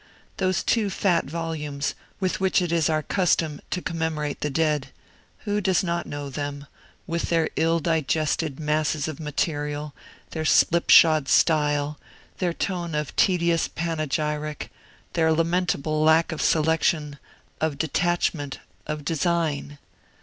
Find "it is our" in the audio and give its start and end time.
2.59-3.03